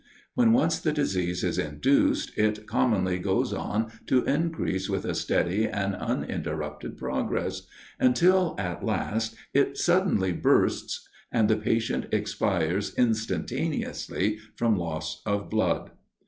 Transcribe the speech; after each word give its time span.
When 0.33 0.51
once 0.51 0.79
the 0.79 0.91
disease 0.91 1.43
is 1.43 1.59
induced, 1.59 2.35
it 2.35 2.65
commonly 2.65 3.19
goes 3.19 3.53
on 3.53 3.91
to 4.07 4.23
increase 4.23 4.89
with 4.89 5.05
a 5.05 5.13
steady 5.13 5.67
and 5.67 5.93
uninterrupted 5.93 6.97
progress, 6.97 7.67
until 7.99 8.55
at 8.57 8.83
last 8.83 9.35
it 9.53 9.77
suddenly 9.77 10.31
bursts, 10.31 11.07
and 11.31 11.47
the 11.47 11.55
patient 11.55 12.07
expires 12.11 12.95
instantaneously 12.97 14.39
from 14.55 14.75
loss 14.75 15.21
of 15.23 15.51
blood. 15.51 15.91